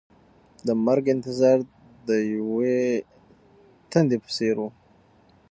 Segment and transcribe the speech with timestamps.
[0.65, 1.57] د مرګ انتظار
[2.07, 2.79] د یوې
[3.91, 4.65] تندې په څېر و.